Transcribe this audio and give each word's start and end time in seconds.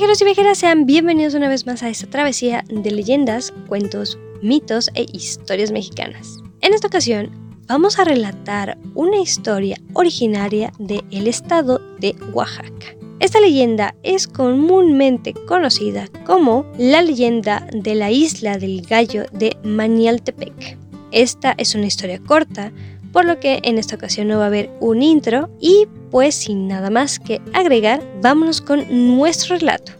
viajeros 0.00 0.22
y 0.22 0.24
viajeras, 0.24 0.56
sean 0.56 0.86
bienvenidos 0.86 1.34
una 1.34 1.50
vez 1.50 1.66
más 1.66 1.82
a 1.82 1.90
esta 1.90 2.08
travesía 2.08 2.64
de 2.70 2.90
leyendas, 2.90 3.52
cuentos, 3.68 4.18
mitos 4.40 4.90
e 4.94 5.04
historias 5.12 5.72
mexicanas. 5.72 6.38
En 6.62 6.72
esta 6.72 6.86
ocasión 6.86 7.30
vamos 7.66 7.98
a 7.98 8.04
relatar 8.04 8.78
una 8.94 9.18
historia 9.18 9.76
originaria 9.92 10.72
del 10.78 11.26
estado 11.26 11.82
de 11.98 12.16
Oaxaca. 12.32 12.96
Esta 13.18 13.42
leyenda 13.42 13.94
es 14.02 14.26
comúnmente 14.26 15.34
conocida 15.34 16.08
como 16.24 16.64
la 16.78 17.02
leyenda 17.02 17.68
de 17.70 17.94
la 17.94 18.10
isla 18.10 18.56
del 18.56 18.80
gallo 18.80 19.26
de 19.32 19.54
Manialtepec. 19.64 20.78
Esta 21.12 21.54
es 21.58 21.74
una 21.74 21.88
historia 21.88 22.20
corta, 22.20 22.72
por 23.12 23.26
lo 23.26 23.38
que 23.38 23.60
en 23.64 23.76
esta 23.76 23.96
ocasión 23.96 24.28
no 24.28 24.38
va 24.38 24.44
a 24.44 24.46
haber 24.46 24.70
un 24.80 25.02
intro 25.02 25.50
y 25.60 25.86
pues 26.10 26.34
sin 26.34 26.68
nada 26.68 26.90
más 26.90 27.18
que 27.18 27.40
agregar, 27.52 28.02
vámonos 28.20 28.60
con 28.60 28.84
nuestro 29.16 29.56
relato. 29.56 29.99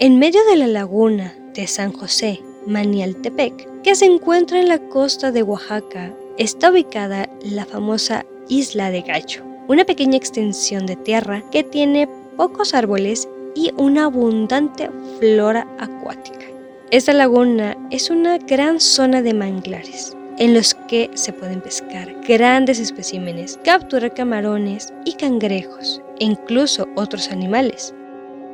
En 0.00 0.20
medio 0.20 0.38
de 0.44 0.54
la 0.54 0.68
laguna 0.68 1.34
de 1.54 1.66
San 1.66 1.92
José, 1.92 2.40
Manialtepec, 2.68 3.82
que 3.82 3.96
se 3.96 4.04
encuentra 4.04 4.60
en 4.60 4.68
la 4.68 4.78
costa 4.78 5.32
de 5.32 5.42
Oaxaca, 5.42 6.14
está 6.36 6.70
ubicada 6.70 7.28
la 7.42 7.66
famosa 7.66 8.24
Isla 8.48 8.92
de 8.92 9.00
Gallo, 9.02 9.42
una 9.66 9.84
pequeña 9.84 10.16
extensión 10.16 10.86
de 10.86 10.94
tierra 10.94 11.42
que 11.50 11.64
tiene 11.64 12.08
pocos 12.36 12.74
árboles 12.74 13.28
y 13.56 13.72
una 13.76 14.04
abundante 14.04 14.88
flora 15.18 15.66
acuática. 15.80 16.46
Esta 16.92 17.12
laguna 17.12 17.76
es 17.90 18.08
una 18.08 18.38
gran 18.38 18.78
zona 18.78 19.20
de 19.20 19.34
manglares 19.34 20.16
en 20.38 20.54
los 20.54 20.74
que 20.74 21.10
se 21.14 21.32
pueden 21.32 21.60
pescar 21.60 22.14
grandes 22.24 22.78
especímenes, 22.78 23.58
capturar 23.64 24.14
camarones 24.14 24.92
y 25.04 25.14
cangrejos 25.14 26.00
e 26.20 26.26
incluso 26.26 26.86
otros 26.94 27.32
animales. 27.32 27.92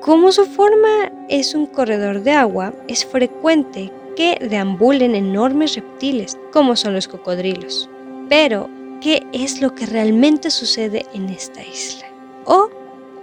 Como 0.00 0.32
su 0.32 0.46
forma 0.46 1.12
es 1.28 1.54
un 1.54 1.66
corredor 1.66 2.22
de 2.22 2.32
agua, 2.32 2.72
es 2.88 3.04
frecuente 3.04 3.92
que 4.16 4.38
deambulen 4.40 5.14
enormes 5.14 5.74
reptiles 5.74 6.38
como 6.52 6.76
son 6.76 6.94
los 6.94 7.08
cocodrilos. 7.08 7.88
Pero, 8.28 8.68
¿qué 9.00 9.26
es 9.32 9.60
lo 9.60 9.74
que 9.74 9.86
realmente 9.86 10.50
sucede 10.50 11.06
en 11.14 11.28
esta 11.28 11.62
isla? 11.62 12.06
¿O 12.44 12.70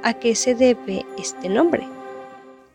a 0.06 0.14
qué 0.14 0.36
se 0.36 0.54
debe 0.54 1.04
este 1.18 1.50
nombre. 1.50 1.86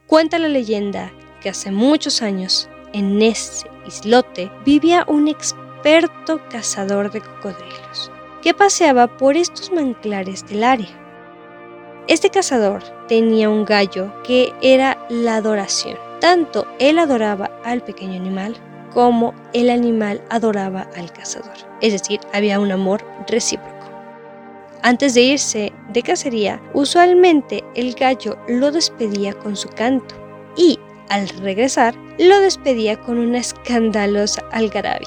Cuenta 0.08 0.38
la 0.38 0.48
leyenda 0.48 1.12
que 1.40 1.48
hace 1.48 1.70
muchos 1.70 2.22
años, 2.22 2.68
en 2.92 3.22
este 3.22 3.70
islote, 3.86 4.50
vivía 4.66 5.04
un 5.06 5.28
experto 5.28 6.40
cazador 6.50 7.12
de 7.12 7.20
cocodrilos, 7.20 8.10
que 8.42 8.52
paseaba 8.52 9.06
por 9.16 9.36
estos 9.36 9.70
manglares 9.70 10.44
del 10.48 10.64
área. 10.64 10.99
Este 12.10 12.28
cazador 12.28 12.82
tenía 13.06 13.48
un 13.48 13.64
gallo 13.64 14.12
que 14.24 14.52
era 14.62 14.98
la 15.08 15.36
adoración. 15.36 15.96
Tanto 16.20 16.66
él 16.80 16.98
adoraba 16.98 17.52
al 17.64 17.84
pequeño 17.84 18.14
animal 18.20 18.56
como 18.92 19.32
el 19.52 19.70
animal 19.70 20.20
adoraba 20.28 20.88
al 20.96 21.12
cazador. 21.12 21.54
Es 21.80 21.92
decir, 21.92 22.18
había 22.32 22.58
un 22.58 22.72
amor 22.72 23.00
recíproco. 23.28 23.86
Antes 24.82 25.14
de 25.14 25.20
irse 25.20 25.72
de 25.92 26.02
cacería, 26.02 26.60
usualmente 26.74 27.62
el 27.76 27.94
gallo 27.94 28.36
lo 28.48 28.72
despedía 28.72 29.32
con 29.32 29.54
su 29.54 29.68
canto 29.68 30.16
y, 30.56 30.80
al 31.10 31.28
regresar, 31.28 31.94
lo 32.18 32.40
despedía 32.40 33.00
con 33.00 33.18
una 33.18 33.38
escandalosa 33.38 34.42
algarabia. 34.50 35.06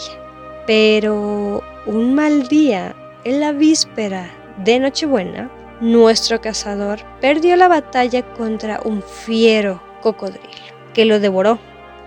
Pero 0.68 1.62
un 1.86 2.16
mal 2.16 2.48
día, 2.48 2.96
en 3.26 3.42
la 3.42 3.52
víspera 3.52 4.32
de 4.64 4.80
Nochebuena, 4.80 5.52
nuestro 5.84 6.40
cazador 6.40 7.02
perdió 7.20 7.58
la 7.58 7.68
batalla 7.68 8.22
contra 8.36 8.80
un 8.86 9.04
fiero 9.04 9.84
cocodrilo 10.02 10.48
que 10.94 11.04
lo 11.04 11.20
devoró. 11.20 11.60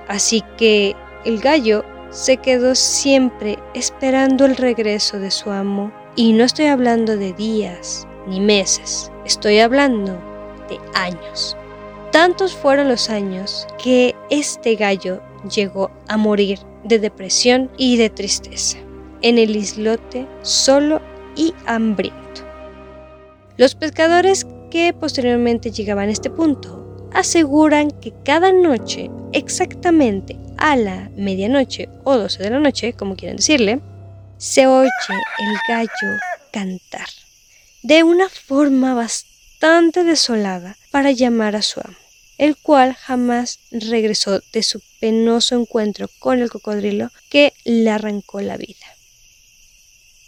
Así 0.08 0.42
que 0.56 0.96
el 1.26 1.40
gallo 1.40 1.84
se 2.10 2.38
quedó 2.38 2.74
siempre 2.74 3.58
esperando 3.74 4.46
el 4.46 4.56
regreso 4.56 5.18
de 5.18 5.30
su 5.30 5.50
amo 5.50 5.92
y 6.14 6.32
no 6.32 6.44
estoy 6.44 6.66
hablando 6.66 7.18
de 7.18 7.34
días 7.34 8.08
ni 8.26 8.40
meses, 8.40 9.12
estoy 9.26 9.58
hablando 9.58 10.12
de 10.70 10.80
años. 10.94 11.54
Tantos 12.12 12.54
fueron 12.56 12.88
los 12.88 13.10
años 13.10 13.66
que 13.82 14.14
este 14.30 14.76
gallo 14.76 15.20
llegó 15.54 15.90
a 16.08 16.16
morir 16.16 16.60
de 16.82 16.98
depresión 16.98 17.70
y 17.76 17.98
de 17.98 18.08
tristeza, 18.08 18.78
en 19.20 19.36
el 19.36 19.54
islote 19.54 20.26
solo 20.40 21.02
y 21.36 21.52
hambriento. 21.66 22.45
Los 23.58 23.74
pescadores 23.74 24.46
que 24.70 24.92
posteriormente 24.92 25.70
llegaban 25.70 26.08
a 26.08 26.12
este 26.12 26.28
punto 26.28 27.08
aseguran 27.12 27.90
que 27.90 28.12
cada 28.24 28.52
noche, 28.52 29.10
exactamente 29.32 30.36
a 30.58 30.76
la 30.76 31.10
medianoche 31.16 31.88
o 32.04 32.18
12 32.18 32.42
de 32.42 32.50
la 32.50 32.60
noche, 32.60 32.92
como 32.92 33.16
quieran 33.16 33.38
decirle, 33.38 33.80
se 34.36 34.66
oye 34.66 34.90
el 35.38 35.56
gallo 35.68 36.18
cantar 36.52 37.08
de 37.82 38.02
una 38.02 38.28
forma 38.28 38.92
bastante 38.92 40.04
desolada 40.04 40.76
para 40.90 41.12
llamar 41.12 41.56
a 41.56 41.62
su 41.62 41.80
amo, 41.80 41.96
el 42.36 42.56
cual 42.56 42.94
jamás 42.94 43.60
regresó 43.70 44.42
de 44.52 44.62
su 44.62 44.82
penoso 45.00 45.58
encuentro 45.58 46.08
con 46.18 46.40
el 46.40 46.50
cocodrilo 46.50 47.10
que 47.30 47.54
le 47.64 47.88
arrancó 47.88 48.42
la 48.42 48.58
vida. 48.58 48.86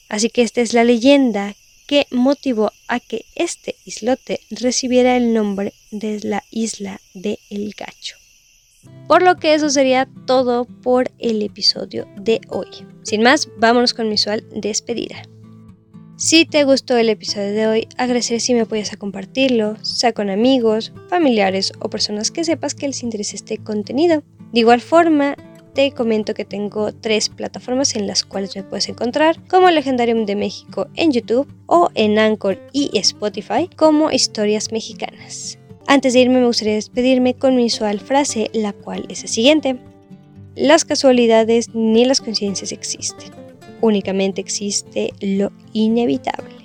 Así 0.08 0.30
que 0.30 0.42
esta 0.42 0.62
es 0.62 0.72
la 0.72 0.84
leyenda 0.84 1.54
que 1.88 2.06
motivó 2.12 2.70
a 2.86 3.00
que 3.00 3.24
este 3.34 3.74
islote 3.84 4.40
recibiera 4.50 5.16
el 5.16 5.34
nombre 5.34 5.72
de 5.90 6.20
la 6.22 6.44
isla 6.52 7.00
de 7.14 7.40
El 7.50 7.74
Gacho. 7.76 8.14
Por 9.08 9.22
lo 9.22 9.36
que 9.36 9.54
eso 9.54 9.70
sería 9.70 10.06
todo 10.26 10.66
por 10.66 11.10
el 11.18 11.42
episodio 11.42 12.06
de 12.16 12.40
hoy. 12.48 12.68
Sin 13.02 13.22
más, 13.22 13.48
vámonos 13.56 13.94
con 13.94 14.08
mi 14.08 14.14
usual 14.14 14.44
despedida. 14.54 15.22
Si 16.16 16.44
te 16.44 16.64
gustó 16.64 16.96
el 16.96 17.08
episodio 17.08 17.52
de 17.52 17.66
hoy, 17.66 17.88
agradeceré 17.96 18.40
si 18.40 18.52
me 18.52 18.62
apoyas 18.62 18.92
a 18.92 18.96
compartirlo, 18.96 19.82
sea 19.82 20.12
con 20.12 20.28
amigos, 20.28 20.92
familiares 21.08 21.72
o 21.80 21.88
personas 21.88 22.30
que 22.30 22.44
sepas 22.44 22.74
que 22.74 22.88
les 22.88 23.02
interese 23.02 23.36
este 23.36 23.58
contenido. 23.58 24.22
De 24.52 24.60
igual 24.60 24.80
forma, 24.82 25.36
comento 25.94 26.34
que 26.34 26.44
tengo 26.44 26.92
tres 26.92 27.28
plataformas 27.28 27.94
en 27.94 28.06
las 28.06 28.24
cuales 28.24 28.54
me 28.56 28.62
puedes 28.62 28.88
encontrar, 28.88 29.36
como 29.48 29.70
Legendarium 29.70 30.26
de 30.26 30.36
México 30.36 30.88
en 30.96 31.12
YouTube 31.12 31.48
o 31.66 31.90
en 31.94 32.18
Anchor 32.18 32.58
y 32.72 32.90
Spotify 32.98 33.68
como 33.76 34.10
Historias 34.10 34.72
Mexicanas. 34.72 35.58
Antes 35.86 36.12
de 36.12 36.20
irme 36.20 36.40
me 36.40 36.46
gustaría 36.46 36.74
despedirme 36.74 37.34
con 37.34 37.56
mi 37.56 37.66
usual 37.66 38.00
frase, 38.00 38.50
la 38.52 38.72
cual 38.72 39.06
es 39.08 39.22
la 39.22 39.28
siguiente. 39.28 39.78
Las 40.54 40.84
casualidades 40.84 41.74
ni 41.74 42.04
las 42.04 42.20
coincidencias 42.20 42.72
existen. 42.72 43.30
Únicamente 43.80 44.40
existe 44.40 45.12
lo 45.20 45.52
inevitable. 45.72 46.58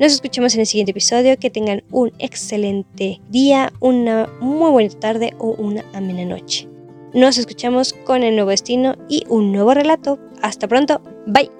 Nos 0.00 0.14
escuchamos 0.14 0.54
en 0.54 0.60
el 0.60 0.66
siguiente 0.66 0.92
episodio. 0.92 1.38
Que 1.38 1.50
tengan 1.50 1.82
un 1.90 2.10
excelente 2.18 3.20
día, 3.28 3.70
una 3.80 4.30
muy 4.40 4.70
buena 4.70 4.94
tarde 4.98 5.34
o 5.38 5.50
una 5.50 5.84
amena 5.92 6.24
noche. 6.24 6.69
Nos 7.12 7.38
escuchamos 7.38 7.92
con 7.92 8.22
el 8.22 8.36
nuevo 8.36 8.50
destino 8.50 8.96
y 9.08 9.24
un 9.28 9.52
nuevo 9.52 9.74
relato. 9.74 10.18
Hasta 10.42 10.68
pronto. 10.68 11.00
Bye. 11.26 11.59